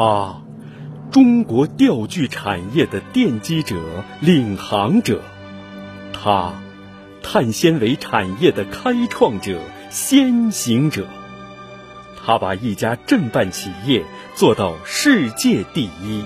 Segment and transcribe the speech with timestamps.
[0.00, 0.40] 他，
[1.10, 3.76] 中国钓具产业的奠基者、
[4.20, 5.18] 领航者；
[6.14, 6.54] 他，
[7.22, 9.60] 碳纤维产业的开创者、
[9.90, 11.06] 先行者。
[12.24, 16.24] 他把一家镇办企业做到世界第一。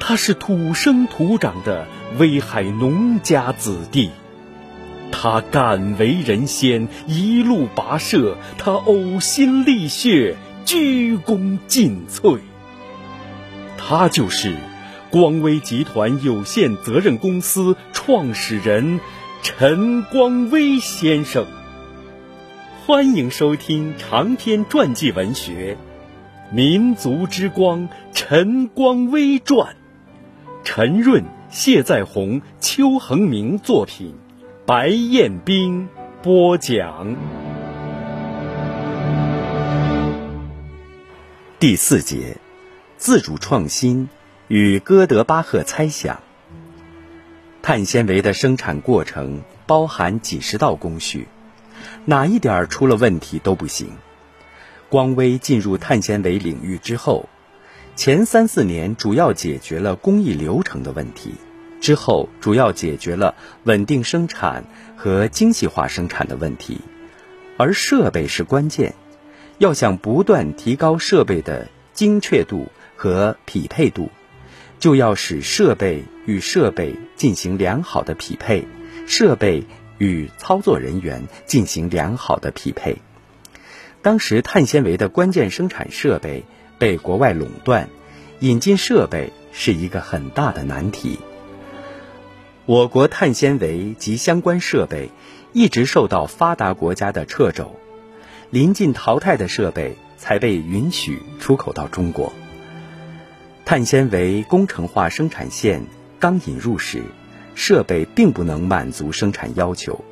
[0.00, 1.86] 他是土生土长的
[2.18, 4.08] 威海农家子弟。
[5.12, 12.38] 他敢为人先，一路跋涉；他呕心沥血，鞠躬尽瘁。
[13.88, 14.54] 他就是
[15.08, 19.00] 光威集团有限责任公司创始人
[19.42, 21.46] 陈光威先生。
[22.84, 25.78] 欢迎收听长篇传记文学
[26.54, 29.74] 《民族之光·陈光威传》，
[30.64, 34.14] 陈润、谢在红、邱恒明作品。
[34.66, 35.88] 白彦冰
[36.22, 37.16] 播讲
[41.58, 42.36] 第四节：
[42.98, 44.08] 自主创新
[44.48, 46.20] 与哥德巴赫猜想。
[47.62, 51.28] 碳纤维的生产过程包含几十道工序，
[52.04, 53.92] 哪一点出了问题都不行。
[54.88, 57.28] 光威进入碳纤维领域之后，
[57.94, 61.34] 前三四年主要解决了工艺流程的问题。
[61.80, 64.64] 之后主要解决了稳定生产
[64.96, 66.80] 和精细化生产的问题，
[67.56, 68.96] 而设备是关键。
[69.58, 72.66] 要想不断提高设备的精确度
[72.98, 74.10] 和匹配度，
[74.80, 78.66] 就要使设备与设备进行良好的匹配，
[79.06, 79.62] 设备
[79.98, 82.96] 与操作人员进行良好的匹配。
[84.02, 86.44] 当时碳纤维的关键生产设备
[86.76, 87.88] 被国外垄断，
[88.40, 91.20] 引进设备是一个很大的难题。
[92.66, 95.10] 我国碳纤维及相关设备
[95.52, 97.76] 一直受到发达国家的掣肘，
[98.50, 102.32] 临近淘汰的设备才被允许出口到中国。
[103.68, 105.84] 碳纤维工程化生产线
[106.18, 107.02] 刚引入时，
[107.54, 110.02] 设备并不能满足生产要求。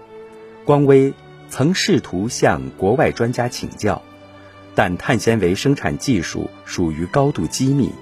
[0.66, 1.14] 光威
[1.48, 4.02] 曾试图向国外专家请教，
[4.74, 7.92] 但碳纤维生产技术属于高度机密。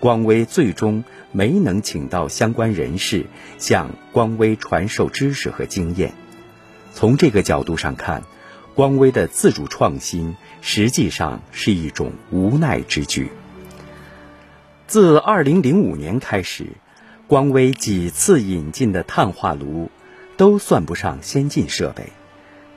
[0.00, 3.26] 光威最终没能请到相关人士
[3.58, 6.14] 向光威传授知识和经验。
[6.94, 8.22] 从这个角度上看，
[8.74, 13.30] 光威的自主创新实际上是一种无奈之举。
[14.86, 16.66] 自2005年开始，
[17.26, 19.90] 光威几次引进的碳化炉
[20.36, 22.12] 都算不上先进设备。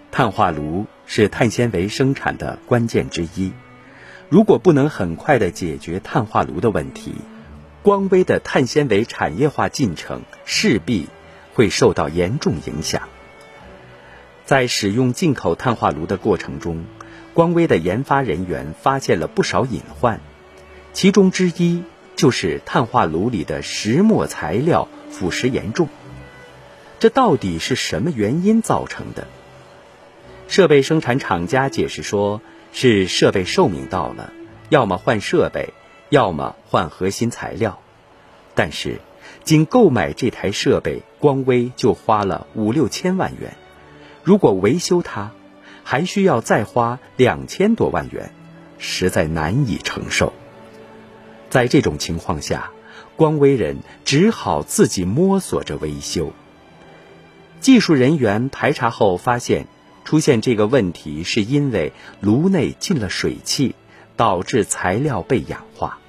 [0.09, 3.51] 碳化炉是碳纤维生产的关键之一。
[4.27, 7.13] 如果不能很快地解决碳化炉的问题，
[7.83, 11.07] 光威的碳纤维产业化进程势必
[11.53, 13.03] 会受到严重影响。
[14.45, 16.85] 在使用进口碳化炉的过程中，
[17.35, 20.19] 光威的研发人员发现了不少隐患，
[20.91, 21.83] 其中之一
[22.19, 25.88] 就是碳化炉里的石墨材料腐蚀严重。
[27.00, 29.25] 这到底是什么原因造成的？
[30.50, 32.41] 设备生产厂家解释说。
[32.72, 34.31] 是设备寿命到了，
[34.69, 35.74] 要么换设备，
[36.09, 37.81] 要么换核心材料。
[38.53, 39.01] 但是，
[39.44, 43.57] 仅购买这台设备，光威就花了五六千万元。
[44.24, 45.31] 如果维修它，
[45.84, 48.31] 还需要再花两千多万元，
[48.78, 50.31] 实在难以承受。
[51.49, 52.71] 在这种情况下，
[53.15, 56.31] 光威人只好自己摸索着维修。
[57.59, 59.67] 技术人员排查后发现。
[60.05, 63.75] 出现这个问题是因为炉内进了水汽，
[64.15, 65.99] 导致材料被氧化。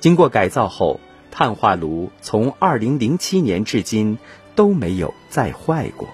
[0.00, 0.98] 经过改造后，
[1.30, 4.18] 碳化炉从2007年至今
[4.56, 6.08] 都没有再坏过。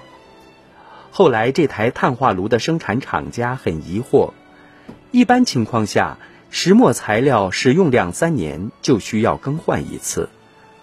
[1.11, 4.33] 后来这台碳化炉的生产厂家很疑惑：
[5.11, 6.19] 一般情况下，
[6.51, 10.29] 石墨材料使用两三年就需要更换一次，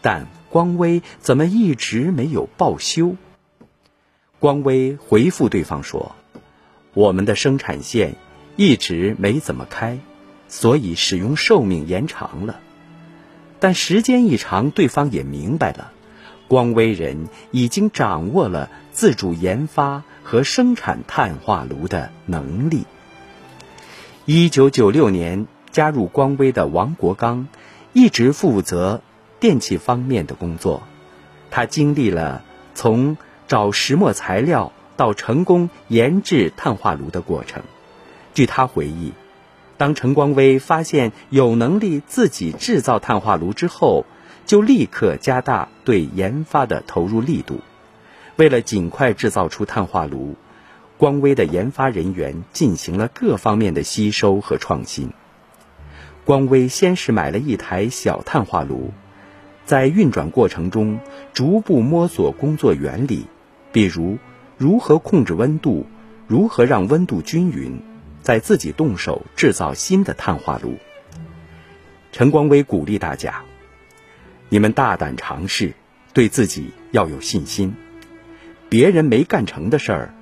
[0.01, 3.15] 但光威怎么一直没有报修？
[4.39, 6.15] 光威回复对方说
[6.95, 8.15] ：“我们的生产线
[8.55, 9.99] 一直没怎么开，
[10.47, 12.59] 所以使用寿命延长了。
[13.59, 15.91] 但时间一长，对方也明白了，
[16.47, 22.85] 光威人已经掌握了自主研发和生产碳化炉的能力。”
[24.25, 27.47] 一九九六年加入光威的王国刚，
[27.93, 29.01] 一直负责
[29.39, 30.83] 电气方面的工作，
[31.51, 32.43] 他经历了
[32.73, 33.17] 从。
[33.47, 37.63] 找石墨材料到成功研制碳化炉的过程，
[38.33, 39.13] 据他回忆，
[39.77, 44.05] 当陈光威发现有能力自己制造碳化炉之后，
[44.45, 47.61] 就立刻加大对研发的投入力度。
[48.35, 50.35] 为了尽快制造出碳化炉，
[50.97, 55.11] 光威的研发人员进行了各方面的吸收和创新。
[56.27, 58.91] 光威先是买了一台小碳化炉，
[59.63, 60.99] 在运转过程中
[61.31, 63.27] 逐步摸索工作原理，
[63.71, 64.17] 比如
[64.57, 65.85] 如何控制温度，
[66.27, 67.79] 如何让温度均匀，
[68.21, 70.75] 再自己动手制造新的碳化炉。
[72.11, 73.43] 陈光威鼓励大家
[74.51, 75.75] ：“你们大胆尝试，
[76.11, 77.73] 对自己要有信心。
[78.67, 80.13] 别人没干成的事儿，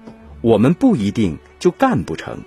[0.41, 2.41] 我们不一定就干不成。”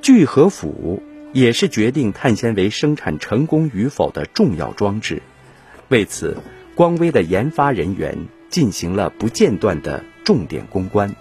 [0.00, 5.22] 聚合釜也是决定碳纤维生产成功与否的重要装置。
[5.88, 6.36] 为此，
[6.74, 11.14] 光威的研发人员进行了不间断的重点攻关。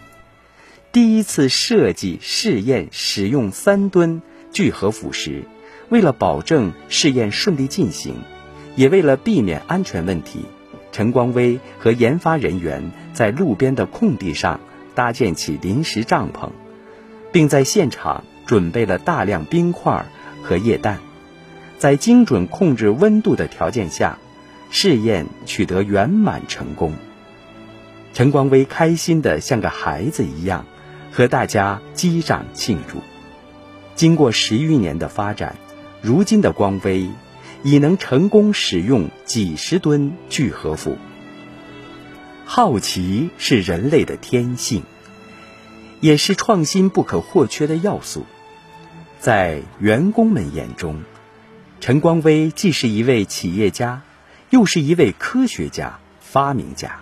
[0.92, 4.22] 第一次设计试验使用三吨
[4.52, 5.44] 聚合釜时，
[5.90, 8.16] 为了保证试验顺利进行，
[8.76, 10.46] 也为了避免安全问题，
[10.92, 14.60] 陈光威和研发人员在路边的空地上
[14.96, 16.50] 搭建起临时帐篷，
[17.32, 18.24] 并在现场。
[18.50, 20.08] 准备了大量冰块
[20.42, 20.98] 和液氮，
[21.78, 24.18] 在精准控制温度的条件下，
[24.72, 26.96] 试验取得圆满成功。
[28.12, 30.66] 陈光威开心的像个孩子一样，
[31.12, 33.04] 和大家击掌庆祝。
[33.94, 35.56] 经过十余年的发展，
[36.02, 37.08] 如今的光威
[37.62, 40.98] 已能成功使用几十吨聚合釜。
[42.46, 44.82] 好奇是人类的天性，
[46.00, 48.26] 也是创新不可或缺的要素。
[49.20, 51.04] 在员工们眼中，
[51.82, 54.02] 陈光威既是一位企业家，
[54.50, 57.02] 又是一位科学家、发明家，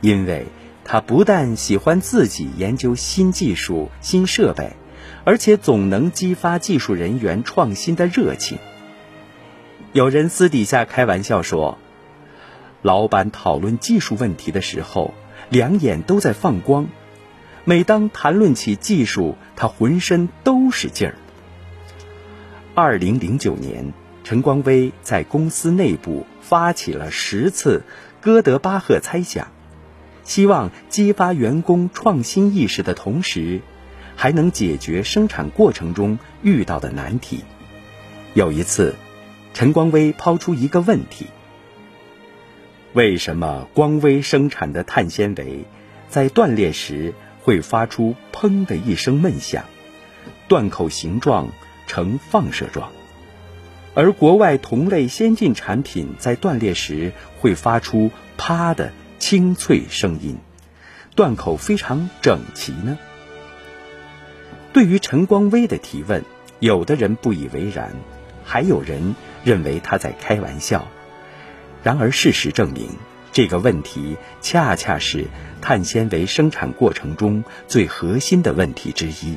[0.00, 0.46] 因为
[0.82, 4.72] 他不但喜欢自己研究新技术、新设备，
[5.24, 8.56] 而且总能激发技术人员创新的热情。
[9.92, 11.76] 有人私底下开玩笑说，
[12.80, 15.12] 老板讨论技术问题的时候，
[15.50, 16.86] 两眼都在放光；
[17.64, 21.14] 每当谈论起技术，他浑身都是劲儿。
[22.74, 23.92] 二零零九年，
[24.24, 27.82] 陈光威在公司内部发起了十次
[28.22, 29.48] 哥德巴赫猜想，
[30.24, 33.60] 希望激发员工创新意识的同时，
[34.16, 37.44] 还能解决生产过程中遇到的难题。
[38.32, 38.94] 有一次，
[39.52, 41.26] 陈光威抛出一个问题：
[42.94, 45.66] 为什么光威生产的碳纤维
[46.08, 49.66] 在断裂时会发出“砰”的一声闷响？
[50.48, 51.48] 断口形状。
[51.92, 52.90] 呈放射状，
[53.94, 60.38] 而国外同类先进产品在断裂时会发出“啪”的清脆声音，
[61.14, 62.96] 断口非常整齐呢。
[64.72, 66.24] 对于陈光威的提问，
[66.60, 67.92] 有的人不以为然，
[68.42, 70.88] 还有人认为他在开玩笑。
[71.82, 72.88] 然而事实证明，
[73.32, 75.26] 这个问题恰恰是
[75.60, 79.36] 碳纤维生产过程中最核心的问题之一，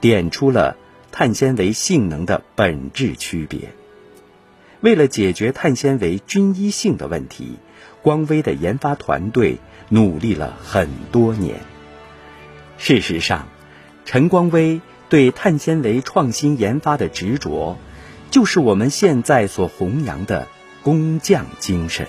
[0.00, 0.76] 点出了。
[1.16, 3.72] 碳纤维性能的本质区别。
[4.80, 7.56] 为了解决碳纤维均一性的问题，
[8.02, 9.58] 光威的研发团队
[9.90, 11.60] 努力了很多年。
[12.78, 13.46] 事实上，
[14.04, 17.78] 陈光威对碳纤维创新研发的执着，
[18.32, 20.48] 就是我们现在所弘扬的
[20.82, 22.08] 工匠精神。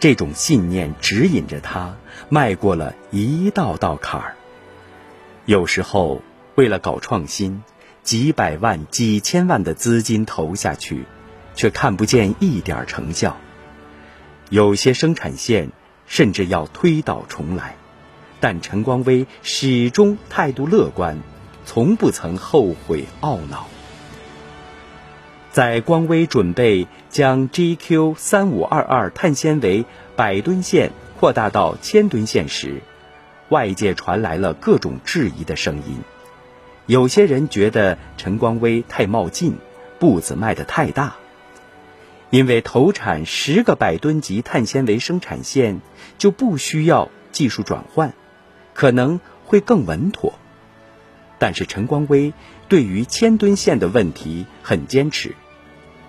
[0.00, 1.96] 这种信念指引着他
[2.28, 4.34] 迈过了一道道坎儿。
[5.44, 6.22] 有时候，
[6.56, 7.62] 为了搞创新，
[8.04, 11.06] 几百万、几千万的资金投下去，
[11.54, 13.38] 却看不见一点成效。
[14.50, 15.70] 有些生产线
[16.06, 17.76] 甚至要推倒重来，
[18.40, 21.18] 但陈光威始终态度乐观，
[21.64, 23.66] 从不曾后悔懊恼。
[25.50, 32.82] 在光威准备将 GQ 三五二二碳纤维百吨线扩大到千吨线时，
[33.48, 36.00] 外界传来了各种质疑的声音。
[36.86, 39.56] 有些人觉得陈光威太冒进，
[39.98, 41.16] 步子迈得太大，
[42.28, 45.80] 因为投产十个百吨级碳纤维生产线
[46.18, 48.12] 就不需要技术转换，
[48.74, 50.34] 可能会更稳妥。
[51.38, 52.34] 但是陈光威
[52.68, 55.34] 对于千吨线的问题很坚持，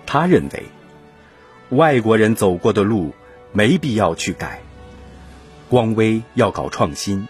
[0.04, 0.64] 他认为
[1.70, 3.14] 外国人走过的路
[3.52, 4.60] 没必要去改，
[5.70, 7.28] 光威要搞创新，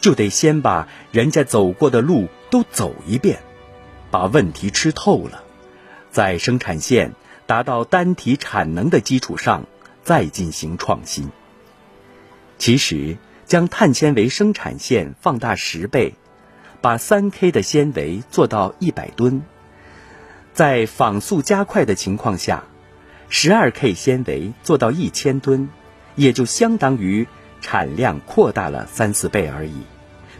[0.00, 2.28] 就得先把人家走过的路。
[2.56, 3.40] 都走一遍，
[4.10, 5.44] 把问题吃透了，
[6.10, 7.12] 在生产线
[7.44, 9.66] 达到单体产能的基础上，
[10.02, 11.28] 再进行创新。
[12.56, 16.14] 其实，将碳纤维生产线放大十倍，
[16.80, 19.42] 把三 K 的纤维做到一百吨，
[20.54, 22.64] 在仿速加快的情况下，
[23.28, 25.68] 十二 K 纤维做到一千吨，
[26.14, 27.28] 也就相当于
[27.60, 29.82] 产量扩大了三四倍而已，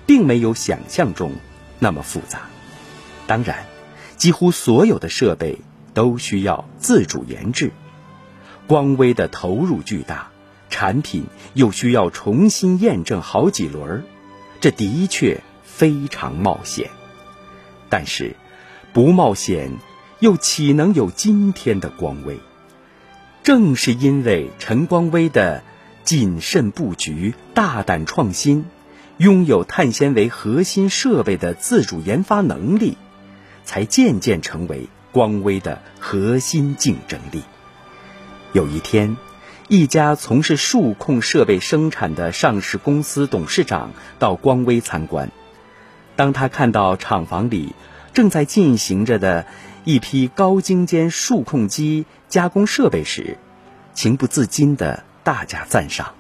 [0.07, 1.33] 并没有想象中。
[1.79, 2.43] 那么复杂，
[3.27, 3.67] 当然，
[4.17, 5.59] 几乎所有的设备
[5.95, 7.73] 都需要自主研制。
[8.67, 10.31] 光威的投入巨大，
[10.71, 14.03] 产品又需要重新验证好几轮儿，
[14.61, 16.91] 这的确非常冒险。
[17.89, 18.35] 但是，
[18.93, 19.71] 不冒险，
[20.19, 22.41] 又岂能有今天的光威？
[23.45, 25.63] 正是因为陈光威的
[26.03, 28.65] 谨慎布局、大胆创新，
[29.19, 32.99] 拥有碳纤维核心设备的自主研发能力，
[33.65, 37.43] 才渐渐成为光威的核心竞争力。
[38.53, 39.17] 有一天，
[39.69, 45.31] 一家从事数控设备生产的上市公司董事长到光威参观，
[46.15, 47.75] 当他看到厂房里，
[48.13, 49.47] 正在进行着的
[49.85, 53.39] 一批高精尖数控机加工设备时，
[53.95, 56.13] 情不自禁的大加赞赏。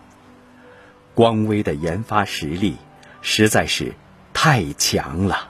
[1.14, 2.76] 光威的研发实力
[3.23, 3.94] 实在是
[4.32, 5.49] 太强了。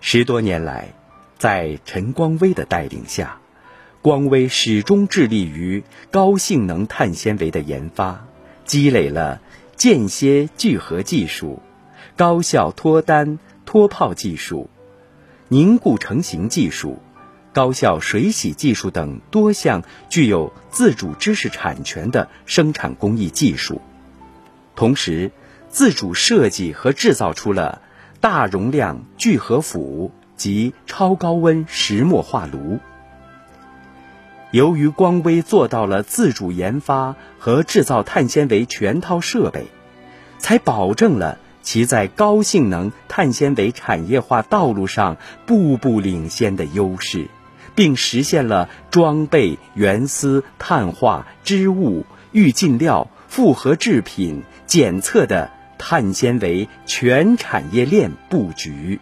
[0.00, 0.94] 十多年来，
[1.38, 3.38] 在陈光威的带领下，
[4.02, 8.26] 光威始终致力于高性能碳纤维的研发，
[8.64, 9.40] 积累了
[9.76, 11.62] 间歇聚合技术、
[12.16, 13.38] 高效脱单。
[13.66, 14.68] 脱泡技术、
[15.46, 17.00] 凝固成型技术、
[17.52, 23.80] 高效水洗技术等多项具有自主知识产权的生产工艺技术，
[24.74, 25.30] 同时
[25.70, 27.80] 自主设计和制造出了
[28.20, 32.80] 大容量聚合釜及超高温石墨化炉。
[34.50, 39.66] 由于光威做到了自主研发和制造碳纤维全套设备，
[40.38, 41.38] 才保证了。
[41.62, 47.28] 其在高性能碳纤维产业化道路上步步领先的优势，
[47.74, 55.50] 并实现了装备、原丝、碳化、织物、预浸料、复合制品、检测的
[55.80, 59.00] 碳纤维全产业链布局。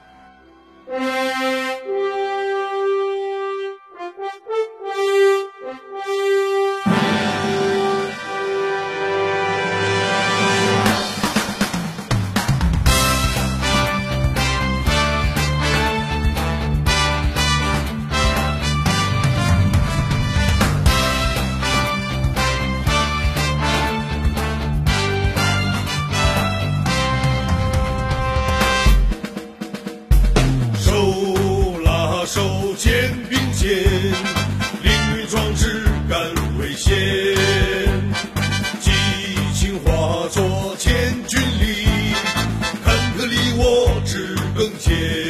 [44.88, 45.27] 传